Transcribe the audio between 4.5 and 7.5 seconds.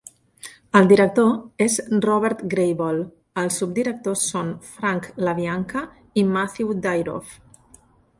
Frank LaBianca i Matthew Dyroff.